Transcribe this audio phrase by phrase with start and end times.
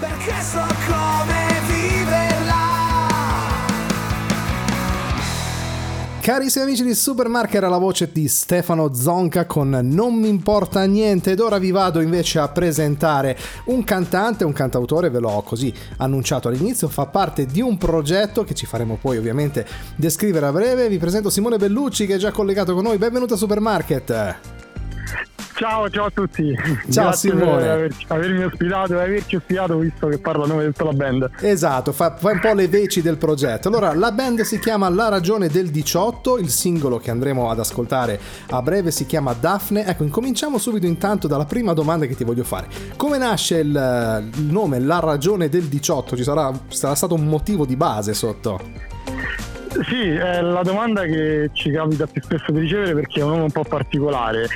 [0.00, 2.66] Perché so come viverla.
[6.20, 11.32] Carissimi amici di Supermarket era la voce di Stefano Zonca con Non mi importa niente
[11.32, 16.46] ed ora vi vado invece a presentare un cantante, un cantautore, ve l'ho così annunciato
[16.46, 20.88] all'inizio, fa parte di un progetto che ci faremo poi ovviamente descrivere a breve.
[20.88, 24.36] Vi presento Simone Bellucci che è già collegato con noi, benvenuto a Supermarket.
[25.58, 26.54] Ciao, ciao a tutti.
[26.88, 27.56] Ciao Grazie Simone.
[27.56, 30.92] per averci- avermi ospitato e averci ospitato visto che parla a nome di tutta la
[30.92, 31.30] band.
[31.40, 33.66] Esatto, fa, fa un po' le veci del progetto.
[33.66, 38.20] Allora, la band si chiama La Ragione del 18, il singolo che andremo ad ascoltare
[38.50, 39.84] a breve si chiama Daphne.
[39.84, 42.68] Ecco, incominciamo subito intanto dalla prima domanda che ti voglio fare.
[42.96, 46.16] Come nasce il, il nome La Ragione del 18?
[46.16, 48.60] Ci sarà, sarà stato un motivo di base sotto?
[49.88, 53.42] Sì, è la domanda che ci capita più spesso di ricevere perché è un nome
[53.42, 54.46] un po' particolare.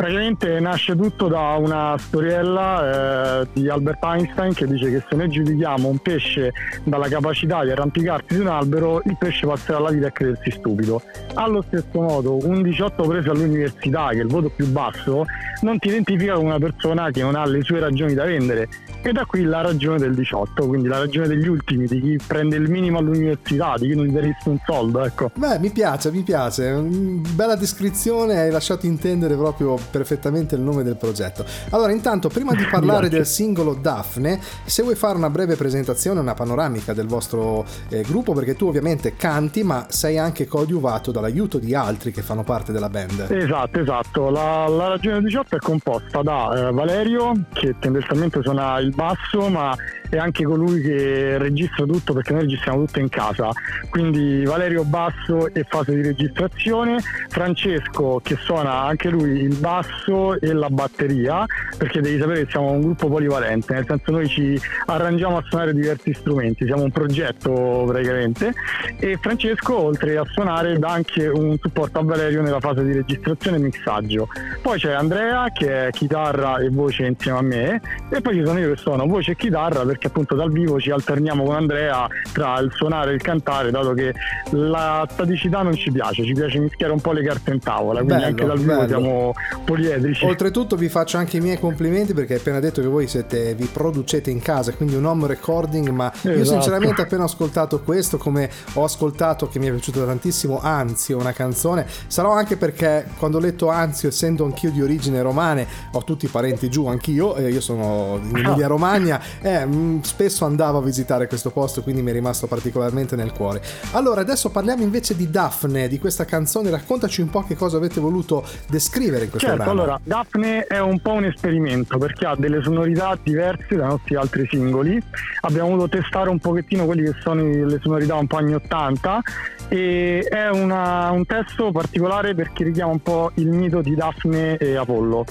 [0.00, 5.28] Praticamente nasce tutto da una storiella eh, di Albert Einstein che dice che se noi
[5.28, 6.54] giudichiamo un pesce
[6.84, 11.02] dalla capacità di arrampicarsi su un albero, il pesce passerà la vita a credersi stupido.
[11.34, 15.26] Allo stesso modo, un 18 preso all'università, che è il voto più basso,
[15.60, 18.68] non ti identifica come una persona che non ha le sue ragioni da vendere.
[19.02, 22.56] E da qui la ragione del 18, quindi la ragione degli ultimi, di chi prende
[22.56, 25.30] il minimo all'università, di chi non gli daresti un soldo, ecco.
[25.34, 26.70] Beh, mi piace, mi piace.
[26.70, 31.44] Mm, Bella descrizione, hai lasciato intendere proprio perfettamente il nome del progetto.
[31.70, 36.34] Allora, intanto, prima di parlare del singolo Daphne, se vuoi fare una breve presentazione, una
[36.34, 41.74] panoramica del vostro eh, gruppo, perché tu ovviamente canti, ma sei anche coadiuvato dall'aiuto di
[41.74, 43.26] altri che fanno parte della band.
[43.30, 44.30] Esatto, esatto.
[44.30, 49.48] La, la ragione del 18 è composta da eh, Valerio, che tendenzialmente suona il basso,
[49.48, 49.76] ma
[50.10, 53.50] è anche colui che registra tutto perché noi registriamo tutto in casa.
[53.88, 60.52] Quindi Valerio basso e fase di registrazione, Francesco che suona anche lui il basso e
[60.52, 61.46] la batteria,
[61.78, 65.72] perché devi sapere che siamo un gruppo polivalente, nel senso noi ci arrangiamo a suonare
[65.72, 68.52] diversi strumenti, siamo un progetto praticamente
[68.98, 73.56] e Francesco oltre a suonare dà anche un supporto a Valerio nella fase di registrazione
[73.56, 74.28] e mixaggio.
[74.60, 78.58] Poi c'è Andrea che è chitarra e voce insieme a me e poi ci sono
[78.58, 82.58] io che suono voce e chitarra perché appunto dal vivo ci alterniamo con Andrea tra
[82.60, 84.12] il suonare e il cantare dato che
[84.50, 88.14] la staticità non ci piace, ci piace mischiare un po' le carte in tavola, quindi
[88.14, 88.88] Bello, anche dal vivo bello.
[88.88, 89.32] siamo
[89.64, 90.24] poliedrici.
[90.24, 93.66] Oltretutto vi faccio anche i miei complimenti perché hai appena detto che voi siete, vi
[93.66, 96.60] producete in casa, quindi un home recording, ma io Esatto.
[96.60, 101.32] sinceramente appena ho ascoltato questo, come ho ascoltato che mi è piaciuto tantissimo Anzio, una
[101.32, 106.24] canzone, sarò anche perché quando ho letto Anzio, essendo anch'io di origine romane, ho tutti
[106.24, 109.66] i parenti giù, anch'io, e io sono in Emilia Romagna, eh,
[110.02, 113.60] spesso andavo a visitare questo posto, quindi mi è rimasto particolarmente nel cuore.
[113.92, 118.00] Allora, adesso parliamo invece di Daphne, di questa canzone, raccontaci un po' che cosa avete
[118.00, 119.80] voluto descrivere in questo Certo, brano.
[119.80, 124.46] allora Daphne è un po' un esperimento perché ha delle sonorità diverse dai nostri altri
[124.50, 125.00] singoli.
[125.42, 129.20] Abbiamo voluto testare un pochettino quelli che sono le sonorità un po' anni 80
[129.68, 134.76] e è una- un testo particolare perché richiama un po' il mito di Daphne e
[134.76, 135.24] Apollo.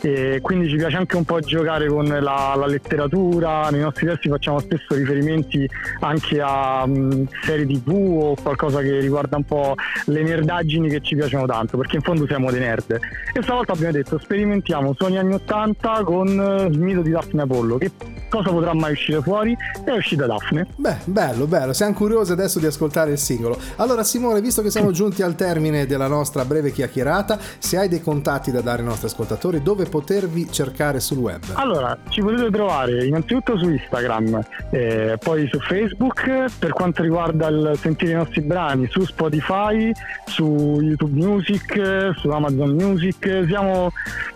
[0.00, 4.28] E quindi ci piace anche un po' giocare con la, la letteratura, nei nostri testi
[4.28, 5.68] facciamo spesso riferimenti
[6.00, 9.74] anche a mh, serie tv o qualcosa che riguarda un po'
[10.06, 12.98] le nerdaggini che ci piacciono tanto, perché in fondo siamo dei nerd.
[13.34, 17.78] E stavolta abbiamo detto sperimentiamo suoni anni 80 con eh, il mito di Daphne Apollo,
[17.78, 17.90] che
[18.28, 19.56] cosa potrà mai uscire fuori?
[19.84, 20.66] È uscita Daphne.
[20.76, 23.58] Beh, bello, bello, siamo curiosi adesso di ascoltare il singolo.
[23.76, 28.00] Allora Simone, visto che siamo giunti al termine della nostra breve chiacchierata, se hai dei
[28.00, 31.42] contatti da dare ai nostri ascoltatori, dove potervi cercare sul web?
[31.54, 37.78] Allora, ci potete trovare innanzitutto su Instagram, eh, poi su Facebook, per quanto riguarda il
[37.80, 39.92] sentire i nostri brani, su Spotify,
[40.26, 43.92] su YouTube Music, su Amazon Music, siamo,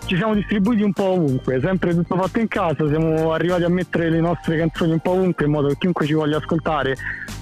[0.07, 4.11] ci siamo distribuiti un po' ovunque, sempre tutto fatto in casa, siamo arrivati a mettere
[4.11, 6.97] le nostre canzoni un po' ovunque in modo che chiunque ci voglia ascoltare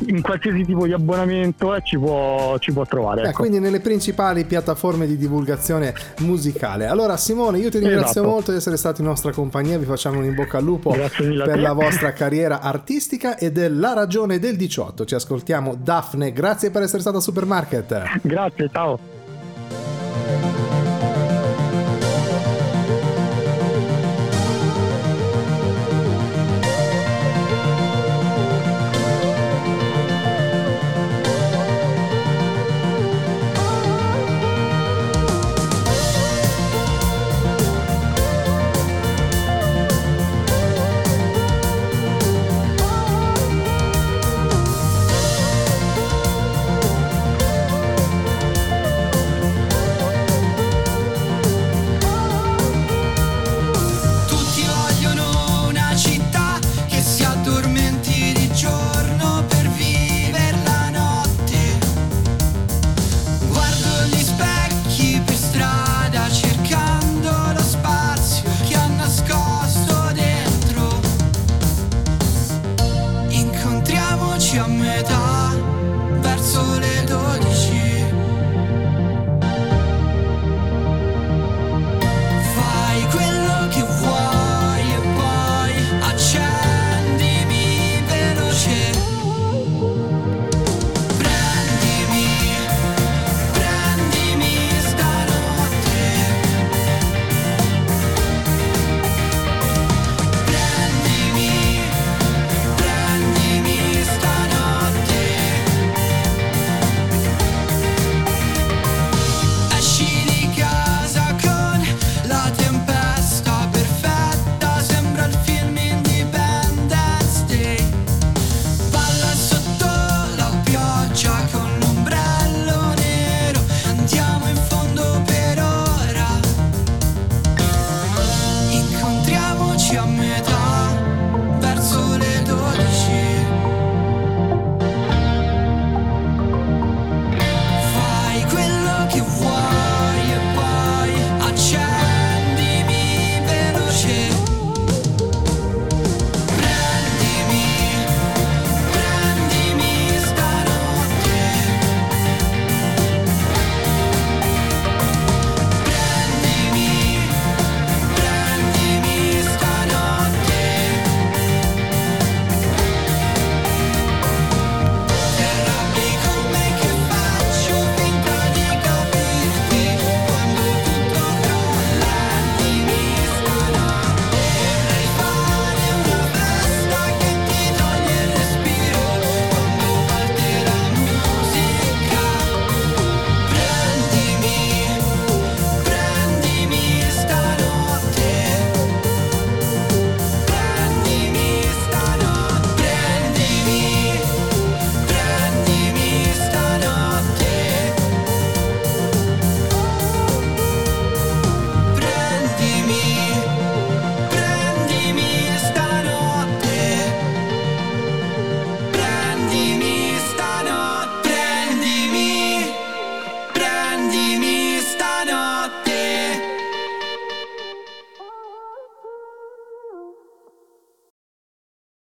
[0.06, 3.22] in qualsiasi tipo di abbonamento eh, ci, può, ci può trovare.
[3.22, 3.40] Eh, ecco.
[3.40, 6.86] quindi nelle principali piattaforme di divulgazione musicale.
[6.86, 8.28] Allora Simone, io ti ringrazio Esatto.
[8.28, 11.58] molto di essere stato in nostra compagnia, vi facciamo un in bocca al lupo per
[11.58, 15.04] la vostra carriera artistica ed è la ragione del 18.
[15.04, 18.20] Ci ascoltiamo Daphne, grazie per essere stata a Supermarket.
[18.22, 18.98] Grazie, ciao.